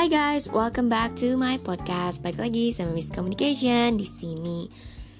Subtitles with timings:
[0.00, 2.24] Hai guys, welcome back to my podcast.
[2.24, 4.64] Balik lagi sama Miss Communication di sini.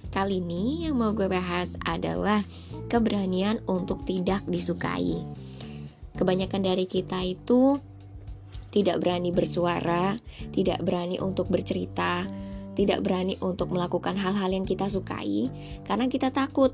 [0.09, 2.41] Kali ini yang mau gue bahas adalah
[2.89, 5.21] keberanian untuk tidak disukai.
[6.17, 7.77] Kebanyakan dari kita itu
[8.73, 10.17] tidak berani bersuara,
[10.49, 12.25] tidak berani untuk bercerita,
[12.73, 15.53] tidak berani untuk melakukan hal-hal yang kita sukai
[15.85, 16.73] karena kita takut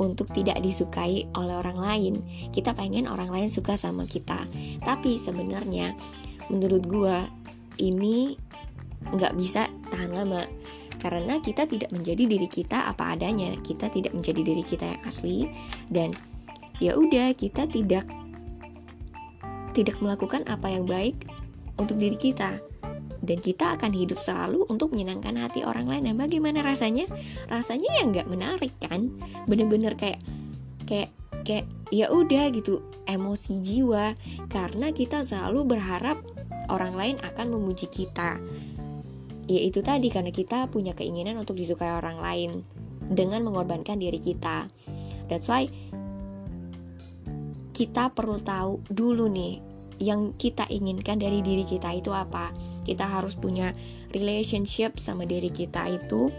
[0.00, 2.14] untuk tidak disukai oleh orang lain.
[2.48, 4.40] Kita pengen orang lain suka sama kita,
[4.88, 5.92] tapi sebenarnya
[6.48, 7.41] menurut gue
[7.80, 8.36] ini
[9.12, 10.44] nggak bisa tahan lama.
[11.02, 13.58] Karena kita tidak menjadi diri kita apa adanya.
[13.58, 15.50] Kita tidak menjadi diri kita yang asli.
[15.90, 16.14] Dan
[16.78, 18.06] ya udah kita tidak
[19.72, 21.26] tidak melakukan apa yang baik
[21.74, 22.62] untuk diri kita.
[23.22, 26.06] Dan kita akan hidup selalu untuk menyenangkan hati orang lain.
[26.06, 27.10] Dan bagaimana rasanya?
[27.50, 29.10] Rasanya ya nggak menarik kan?
[29.50, 30.22] Bener-bener kayak
[30.86, 31.10] kayak
[31.42, 32.78] kayak ya udah gitu
[33.10, 34.14] emosi jiwa.
[34.46, 36.22] Karena kita selalu berharap
[36.72, 38.40] orang lain akan memuji kita.
[39.46, 42.64] Ya itu tadi karena kita punya keinginan untuk disukai orang lain
[43.12, 44.72] dengan mengorbankan diri kita.
[45.28, 45.68] That's why
[47.76, 49.60] kita perlu tahu dulu nih
[50.00, 52.50] yang kita inginkan dari diri kita itu apa.
[52.82, 53.76] Kita harus punya
[54.10, 56.32] relationship sama diri kita itu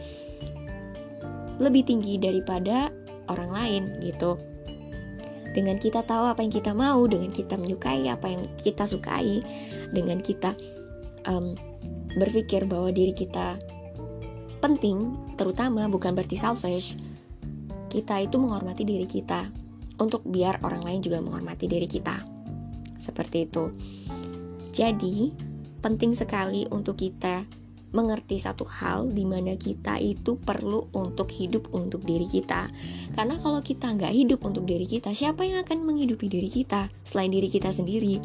[1.61, 2.89] lebih tinggi daripada
[3.29, 4.52] orang lain gitu
[5.53, 9.39] dengan kita tahu apa yang kita mau, dengan kita menyukai apa yang kita sukai,
[9.93, 10.57] dengan kita
[11.29, 11.53] um,
[12.17, 13.57] berpikir bahwa diri kita
[14.59, 16.97] penting, terutama bukan berarti selfish.
[17.93, 19.53] Kita itu menghormati diri kita
[20.01, 22.17] untuk biar orang lain juga menghormati diri kita.
[22.97, 23.69] Seperti itu.
[24.73, 25.29] Jadi,
[25.83, 27.45] penting sekali untuk kita
[27.93, 32.73] mengerti satu hal di mana kita itu perlu untuk hidup untuk diri kita.
[33.13, 37.29] Karena kalau kita nggak hidup untuk diri kita, siapa yang akan menghidupi diri kita selain
[37.29, 38.17] diri kita sendiri?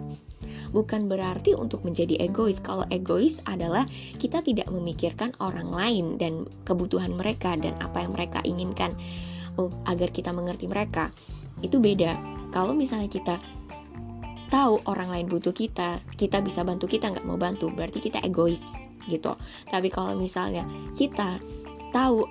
[0.73, 2.65] Bukan berarti untuk menjadi egois.
[2.65, 3.85] Kalau egois adalah
[4.17, 8.97] kita tidak memikirkan orang lain dan kebutuhan mereka dan apa yang mereka inginkan
[9.61, 11.13] oh, agar kita mengerti mereka.
[11.61, 12.17] Itu beda.
[12.49, 13.37] Kalau misalnya kita
[14.49, 18.88] tahu orang lain butuh kita, kita bisa bantu kita nggak mau bantu, berarti kita egois
[19.07, 19.39] gitu.
[19.71, 20.67] Tapi kalau misalnya
[20.99, 21.39] kita
[21.95, 22.27] tahu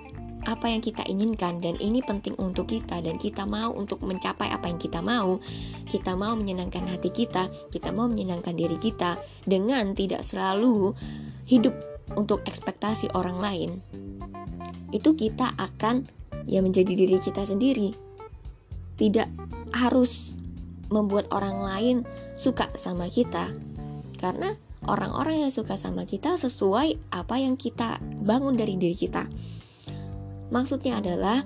[0.46, 4.70] apa yang kita inginkan dan ini penting untuk kita dan kita mau untuk mencapai apa
[4.70, 5.42] yang kita mau
[5.90, 10.94] kita mau menyenangkan hati kita kita mau menyenangkan diri kita dengan tidak selalu
[11.44, 11.74] hidup
[12.14, 13.70] untuk ekspektasi orang lain
[14.94, 16.08] itu kita akan
[16.48, 17.92] ya menjadi diri kita sendiri
[18.96, 19.28] tidak
[19.76, 20.32] harus
[20.88, 21.96] membuat orang lain
[22.40, 23.52] suka sama kita
[24.16, 24.56] karena
[24.88, 29.28] orang-orang yang suka sama kita sesuai apa yang kita bangun dari diri kita.
[30.48, 31.44] Maksudnya adalah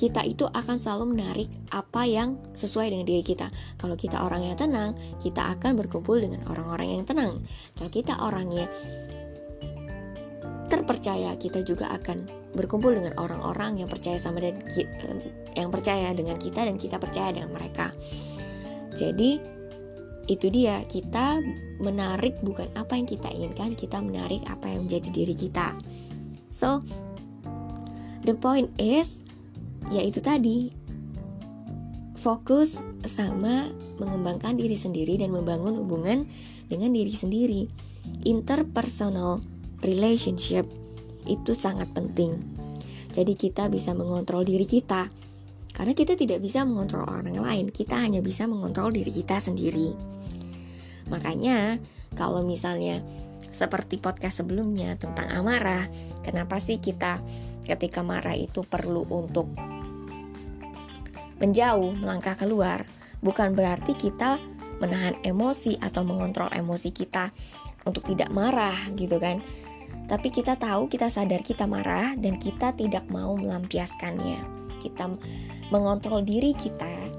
[0.00, 3.52] kita itu akan selalu menarik apa yang sesuai dengan diri kita.
[3.76, 7.36] Kalau kita orang yang tenang, kita akan berkumpul dengan orang-orang yang tenang.
[7.76, 8.64] Kalau kita orangnya
[10.72, 12.24] terpercaya, kita juga akan
[12.56, 14.64] berkumpul dengan orang-orang yang percaya sama dan
[15.52, 17.92] yang percaya dengan kita dan kita percaya dengan mereka.
[18.96, 19.59] Jadi
[20.30, 21.42] itu dia kita
[21.82, 25.74] menarik bukan apa yang kita inginkan kita menarik apa yang menjadi diri kita.
[26.54, 26.86] So
[28.22, 29.26] the point is
[29.90, 30.70] yaitu tadi
[32.14, 33.66] fokus sama
[33.98, 36.30] mengembangkan diri sendiri dan membangun hubungan
[36.70, 37.66] dengan diri sendiri.
[38.22, 39.42] Interpersonal
[39.82, 40.62] relationship
[41.26, 42.38] itu sangat penting.
[43.10, 45.10] Jadi kita bisa mengontrol diri kita.
[45.74, 50.19] Karena kita tidak bisa mengontrol orang lain kita hanya bisa mengontrol diri kita sendiri
[51.10, 51.76] Makanya
[52.14, 53.02] kalau misalnya
[53.50, 55.90] seperti podcast sebelumnya tentang amarah,
[56.22, 57.18] kenapa sih kita
[57.66, 59.50] ketika marah itu perlu untuk
[61.42, 62.86] menjauh, melangkah keluar?
[63.20, 64.40] Bukan berarti kita
[64.80, 67.28] menahan emosi atau mengontrol emosi kita
[67.84, 69.44] untuk tidak marah gitu kan.
[70.06, 74.42] Tapi kita tahu, kita sadar kita marah dan kita tidak mau melampiaskannya.
[74.80, 75.06] Kita
[75.70, 77.12] mengontrol diri kita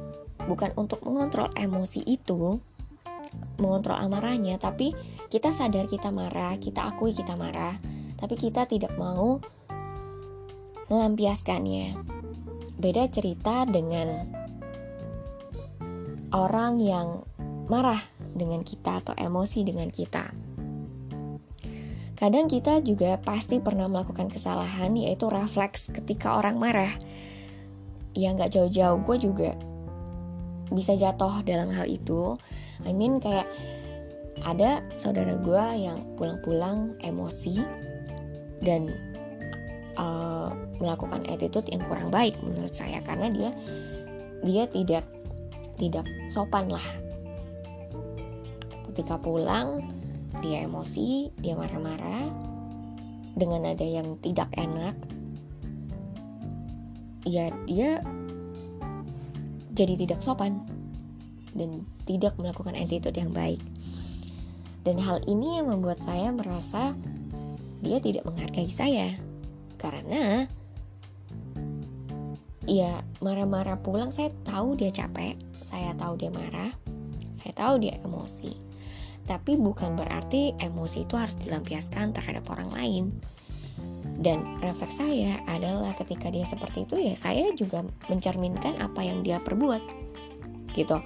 [0.50, 2.58] bukan untuk mengontrol emosi itu,
[3.60, 4.96] mengontrol amarahnya tapi
[5.30, 7.78] kita sadar kita marah kita akui kita marah
[8.18, 9.40] tapi kita tidak mau
[10.92, 11.96] melampiaskannya
[12.82, 14.26] beda cerita dengan
[16.32, 17.08] orang yang
[17.68, 18.00] marah
[18.36, 20.32] dengan kita atau emosi dengan kita.
[22.16, 26.94] Kadang kita juga pasti pernah melakukan kesalahan yaitu refleks ketika orang marah.
[28.14, 29.52] Ya nggak jauh-jauh gue juga
[30.72, 32.40] bisa jatuh dalam hal itu
[32.86, 33.46] I mean kayak
[34.42, 37.62] ada saudara gue yang pulang-pulang emosi
[38.62, 38.90] dan
[39.98, 40.50] uh,
[40.82, 43.50] melakukan attitude yang kurang baik menurut saya karena dia
[44.42, 45.06] dia tidak
[45.78, 46.88] tidak sopan lah.
[48.92, 49.86] Ketika pulang
[50.42, 52.30] dia emosi dia marah-marah
[53.38, 54.98] dengan ada yang tidak enak.
[57.30, 58.02] Ya dia
[59.78, 60.66] jadi tidak sopan
[61.56, 63.60] dan tidak melakukan attitude yang baik.
[64.82, 66.98] Dan hal ini yang membuat saya merasa
[67.82, 69.14] dia tidak menghargai saya.
[69.78, 70.46] Karena
[72.70, 75.34] ya marah-marah pulang saya tahu dia capek
[75.66, 76.70] saya tahu dia marah
[77.34, 78.54] saya tahu dia emosi.
[79.26, 83.04] Tapi bukan berarti emosi itu harus dilampiaskan terhadap orang lain.
[84.22, 89.42] Dan refleks saya adalah ketika dia seperti itu ya saya juga mencerminkan apa yang dia
[89.42, 89.82] perbuat.
[90.78, 91.02] Gitu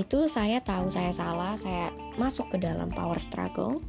[0.00, 3.84] itu saya tahu saya salah saya masuk ke dalam power struggle.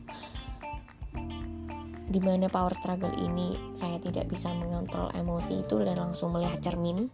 [2.11, 7.07] Di mana power struggle ini saya tidak bisa mengontrol emosi itu dan langsung melihat cermin.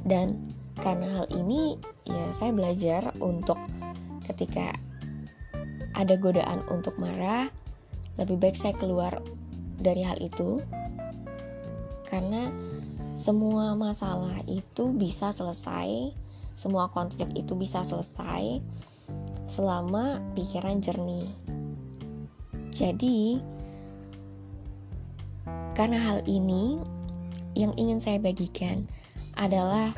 [0.00, 1.76] Dan karena hal ini
[2.08, 3.60] ya saya belajar untuk
[4.24, 4.72] ketika
[5.92, 7.52] ada godaan untuk marah
[8.16, 9.20] lebih baik saya keluar
[9.76, 10.64] dari hal itu.
[12.08, 12.48] Karena
[13.12, 16.21] semua masalah itu bisa selesai
[16.52, 18.60] semua konflik itu bisa selesai
[19.46, 21.28] selama pikiran jernih
[22.72, 23.40] jadi
[25.72, 26.80] karena hal ini
[27.56, 28.88] yang ingin saya bagikan
[29.36, 29.92] adalah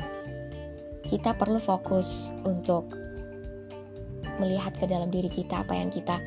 [1.07, 2.91] kita perlu fokus untuk
[4.39, 6.19] melihat ke dalam diri kita apa yang kita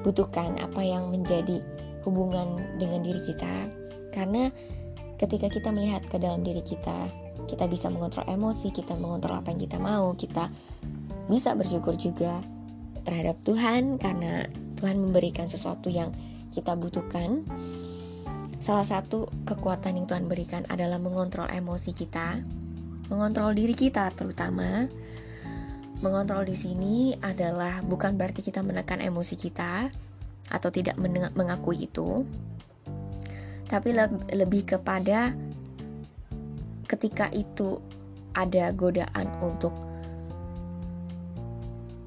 [0.00, 1.60] butuhkan, apa yang menjadi
[2.08, 3.68] hubungan dengan diri kita.
[4.12, 4.48] Karena
[5.20, 7.12] ketika kita melihat ke dalam diri kita,
[7.46, 10.50] kita bisa mengontrol emosi, kita mengontrol apa yang kita mau, kita
[11.30, 12.42] bisa bersyukur juga
[13.02, 14.46] terhadap Tuhan karena
[14.78, 16.10] Tuhan memberikan sesuatu yang
[16.50, 17.46] kita butuhkan.
[18.62, 22.38] Salah satu kekuatan yang Tuhan berikan adalah mengontrol emosi kita,
[23.10, 24.86] mengontrol diri kita terutama.
[26.02, 29.86] Mengontrol di sini adalah bukan berarti kita menekan emosi kita
[30.50, 30.98] atau tidak
[31.34, 32.26] mengakui itu,
[33.70, 33.94] tapi
[34.34, 35.30] lebih kepada
[36.92, 37.80] ketika itu
[38.36, 39.72] ada godaan untuk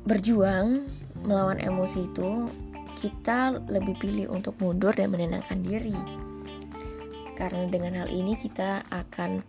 [0.05, 0.85] berjuang
[1.25, 2.53] melawan emosi itu,
[3.01, 5.97] kita lebih pilih untuk mundur dan menenangkan diri.
[7.33, 9.41] Karena dengan hal ini kita akan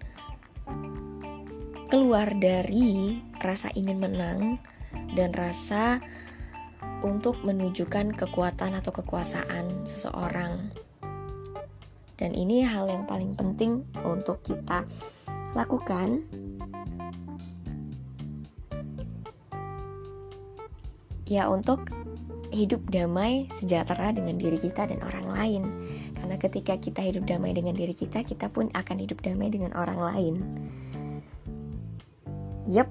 [1.93, 4.57] keluar dari rasa ingin menang
[5.15, 6.01] dan rasa
[7.05, 10.73] untuk menunjukkan kekuatan atau kekuasaan seseorang.
[12.17, 14.89] Dan ini hal yang paling penting untuk kita
[15.57, 16.21] lakukan.
[21.27, 21.89] Ya, untuk
[22.55, 25.63] hidup damai sejahtera dengan diri kita dan orang lain.
[26.15, 29.99] Karena ketika kita hidup damai dengan diri kita, kita pun akan hidup damai dengan orang
[29.99, 30.35] lain.
[32.71, 32.89] Yep,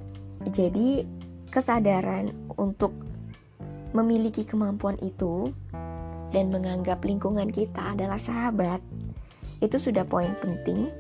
[0.52, 1.08] jadi
[1.54, 2.92] kesadaran untuk
[3.96, 5.56] memiliki kemampuan itu
[6.36, 8.84] dan menganggap lingkungan kita adalah sahabat
[9.64, 10.92] itu sudah poin penting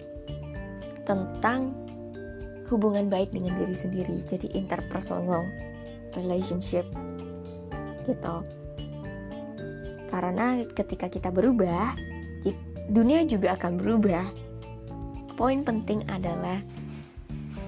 [1.05, 1.73] tentang
[2.69, 5.45] hubungan baik dengan diri sendiri jadi interpersonal
[6.17, 6.85] relationship
[8.09, 8.41] gitu
[10.09, 11.93] karena ketika kita berubah
[12.89, 14.25] dunia juga akan berubah
[15.35, 16.61] poin penting adalah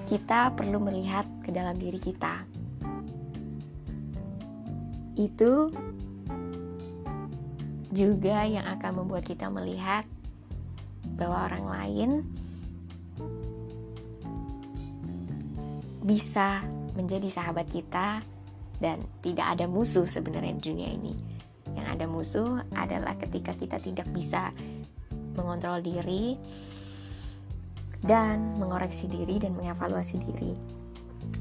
[0.08, 2.48] kita perlu melihat ke dalam diri kita.
[5.20, 5.68] Itu
[7.92, 10.08] juga yang akan membuat kita melihat
[11.20, 12.10] bahwa orang lain
[16.08, 16.64] bisa
[16.96, 18.24] menjadi sahabat kita
[18.80, 21.14] dan tidak ada musuh sebenarnya di dunia ini.
[21.76, 24.56] Yang ada musuh adalah ketika kita tidak bisa
[25.36, 26.40] mengontrol diri,
[28.04, 30.52] dan mengoreksi diri dan mengevaluasi diri.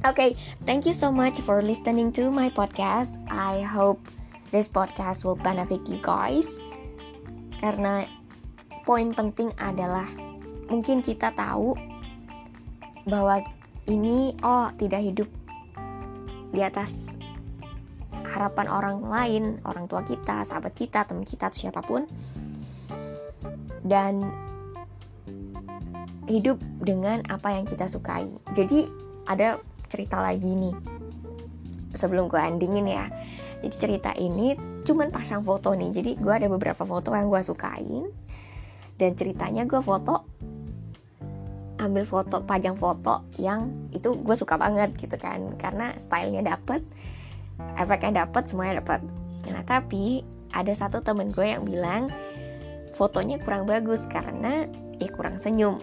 [0.05, 0.31] Oke, okay,
[0.65, 3.17] thank you so much for listening to my podcast.
[3.29, 4.01] I hope
[4.49, 6.45] this podcast will benefit you guys.
[7.61, 8.05] Karena
[8.85, 10.05] poin penting adalah
[10.69, 11.73] mungkin kita tahu
[13.09, 13.41] bahwa
[13.87, 15.29] ini oh tidak hidup
[16.51, 17.07] di atas
[18.27, 22.05] harapan orang lain, orang tua kita, sahabat kita, teman kita, atau siapa pun.
[23.81, 24.27] Dan
[26.27, 28.27] hidup dengan apa yang kita sukai.
[28.51, 28.83] Jadi
[29.25, 30.75] ada cerita lagi nih
[31.95, 33.07] sebelum gue endingin ya.
[33.63, 34.53] Jadi cerita ini
[34.83, 35.95] cuman pasang foto nih.
[35.95, 38.11] Jadi gue ada beberapa foto yang gue sukain
[38.99, 40.27] dan ceritanya gue foto
[41.87, 45.55] ambil foto pajang foto yang itu gue suka banget gitu kan.
[45.57, 46.83] Karena stylenya dapet
[47.79, 49.01] efeknya dapet semuanya dapet.
[49.49, 50.21] Nah tapi
[50.53, 52.11] ada satu temen gue yang bilang
[52.93, 54.69] fotonya kurang bagus karena
[55.01, 55.81] ya kurang senyum.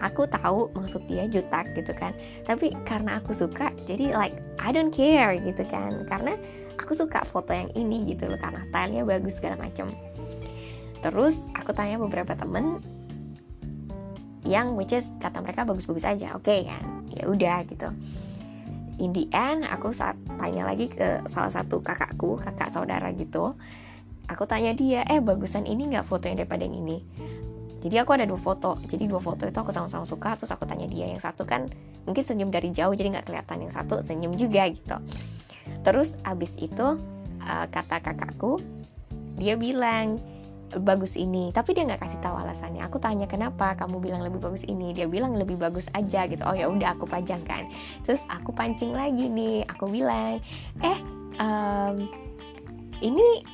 [0.00, 2.16] Aku tahu maksud dia jutak gitu kan.
[2.44, 6.04] Tapi karena aku suka jadi like I don't care gitu kan.
[6.08, 6.36] Karena
[6.78, 9.94] aku suka foto yang ini gitu loh karena stylenya bagus segala macam
[11.04, 12.80] terus aku tanya beberapa temen
[14.44, 16.84] yang which is kata mereka bagus-bagus aja oke okay, kan?
[17.10, 17.88] Ya udah gitu.
[19.02, 23.58] In the end aku saat tanya lagi ke salah satu kakakku kakak saudara gitu
[24.28, 26.98] aku tanya dia eh bagusan ini nggak fotonya daripada yang ini?
[27.84, 28.80] Jadi aku ada dua foto.
[28.88, 31.04] Jadi dua foto itu aku sama-sama suka terus aku tanya dia.
[31.04, 31.68] Yang satu kan
[32.08, 33.68] mungkin senyum dari jauh jadi nggak kelihatan.
[33.68, 34.96] Yang satu senyum juga gitu.
[35.84, 36.96] Terus abis itu
[37.44, 38.64] uh, kata kakakku
[39.36, 40.16] dia bilang
[40.80, 41.52] bagus ini.
[41.52, 42.82] Tapi dia nggak kasih tahu alasannya.
[42.86, 44.96] Aku tanya kenapa kamu bilang lebih bagus ini?
[44.96, 46.42] Dia bilang lebih bagus aja gitu.
[46.42, 47.68] Oh ya udah aku pajangkan
[48.02, 49.66] terus aku pancing lagi nih.
[49.70, 50.40] Aku bilang
[50.82, 50.98] eh
[51.38, 52.08] um,
[53.04, 53.44] ini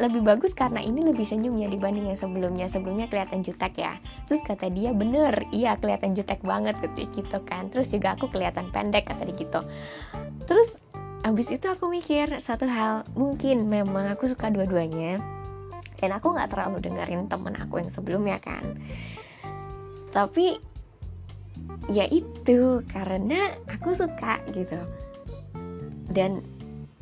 [0.00, 2.66] lebih bagus karena ini lebih senyum ya dibanding yang sebelumnya.
[2.72, 4.00] Sebelumnya kelihatan jutek ya.
[4.24, 7.68] Terus kata dia bener iya kelihatan jutek banget gitu, gitu kan.
[7.68, 9.60] Terus juga aku kelihatan pendek kata dia gitu.
[10.48, 10.80] Terus
[11.20, 15.20] abis itu aku mikir satu hal mungkin memang aku suka dua-duanya
[16.00, 18.80] dan aku nggak terlalu dengerin temen aku yang sebelumnya kan.
[20.10, 20.56] Tapi
[21.92, 24.80] ya itu karena aku suka gitu.
[26.10, 26.40] Dan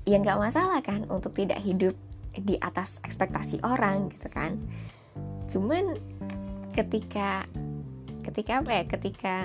[0.02, 1.94] ya nggak masalah kan untuk tidak hidup
[2.34, 4.58] di atas ekspektasi orang gitu kan.
[5.46, 5.94] Cuman
[6.74, 7.46] ketika
[8.26, 9.36] ketika apa ya ketika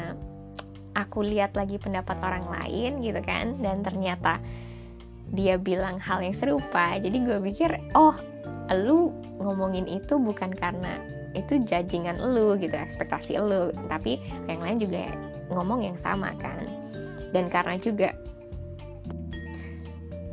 [0.93, 4.37] aku lihat lagi pendapat orang lain gitu kan dan ternyata
[5.33, 8.13] dia bilang hal yang serupa jadi gue pikir oh
[8.75, 10.99] lu ngomongin itu bukan karena
[11.33, 15.09] itu judgingan lu gitu ekspektasi lu tapi yang lain juga
[15.49, 16.65] ngomong yang sama kan.
[17.33, 18.13] Dan karena juga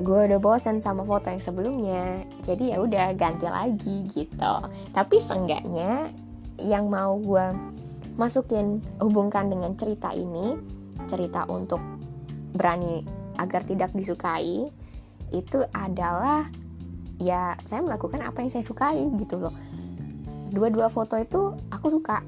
[0.00, 4.54] gue udah bosan sama foto yang sebelumnya jadi ya udah ganti lagi gitu.
[4.92, 6.12] Tapi seenggaknya
[6.60, 7.46] yang mau gue
[8.20, 10.56] masukin hubungkan dengan cerita ini
[11.08, 11.80] cerita untuk
[12.52, 13.00] berani
[13.40, 14.68] agar tidak disukai
[15.32, 16.50] itu adalah
[17.20, 19.52] ya saya melakukan apa yang saya sukai gitu loh.
[20.50, 22.24] Dua-dua foto itu aku suka.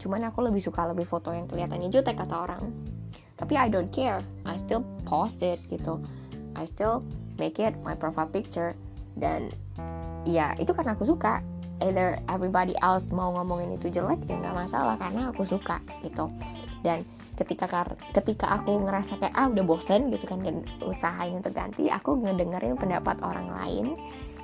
[0.00, 2.72] Cuman aku lebih suka lebih foto yang kelihatannya jutek kata orang.
[3.38, 4.24] Tapi I don't care.
[4.48, 6.02] I still post it gitu.
[6.56, 7.04] I still
[7.38, 8.74] make it my profile picture.
[9.14, 9.52] Dan
[10.26, 11.44] ya itu karena aku suka.
[11.82, 16.30] Either everybody else mau ngomongin itu jelek ya nggak masalah karena aku suka gitu.
[16.86, 17.02] Dan
[17.34, 17.66] ketika
[18.14, 22.78] ketika aku ngerasa kayak ah udah bosen gitu kan dan usahain untuk ganti aku ngedengerin
[22.78, 23.86] pendapat orang lain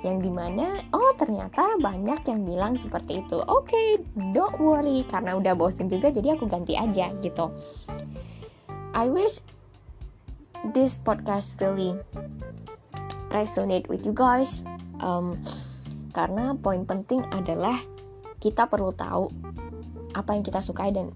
[0.01, 3.39] yang di mana oh ternyata banyak yang bilang seperti itu.
[3.47, 3.87] Oke okay,
[4.35, 7.53] don't worry karena udah bosen juga jadi aku ganti aja gitu.
[8.91, 9.39] I wish
[10.75, 11.95] this podcast really
[13.31, 14.67] resonate with you guys
[14.99, 15.39] um,
[16.11, 17.79] karena poin penting adalah
[18.43, 19.31] kita perlu tahu
[20.11, 21.15] apa yang kita sukai dan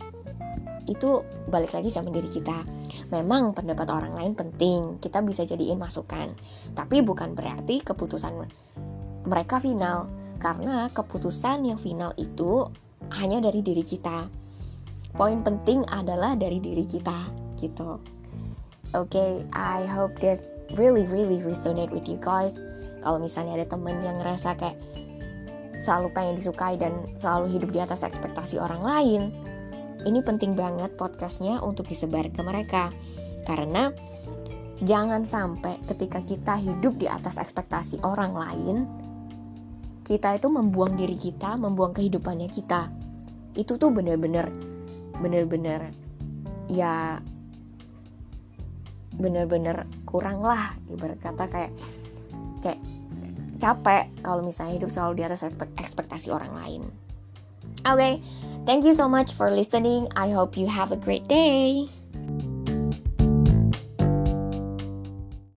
[0.85, 2.65] itu balik lagi sama diri kita.
[3.09, 6.33] Memang pendapat orang lain penting, kita bisa jadiin masukan.
[6.73, 8.33] Tapi bukan berarti keputusan
[9.25, 12.69] mereka final, karena keputusan yang final itu
[13.17, 14.29] hanya dari diri kita.
[15.15, 17.97] Poin penting adalah dari diri kita, gitu.
[18.95, 22.55] Oke, okay, I hope this really really resonate with you guys.
[23.03, 24.77] Kalau misalnya ada temen yang ngerasa kayak
[25.83, 29.21] selalu pengen disukai dan selalu hidup di atas ekspektasi orang lain,
[30.05, 32.93] ini penting banget podcastnya untuk disebar ke mereka.
[33.45, 33.89] Karena
[34.81, 38.77] jangan sampai ketika kita hidup di atas ekspektasi orang lain
[40.05, 42.93] kita itu membuang diri kita membuang kehidupannya kita.
[43.57, 44.53] Itu tuh bener-bener
[45.17, 45.89] bener-bener
[46.69, 47.23] ya
[49.15, 51.71] bener-bener kurang lah ibarat kata kayak
[52.59, 52.79] kayak
[53.55, 55.47] capek kalau misalnya hidup selalu di atas
[55.79, 56.83] ekspektasi orang lain
[57.85, 58.21] okay,
[58.65, 60.09] Thank you so much for listening.
[60.15, 61.87] I hope you have a great day.